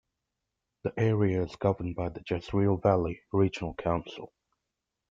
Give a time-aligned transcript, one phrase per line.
[0.81, 4.33] The area is governed by the Jezreel Valley Regional Council.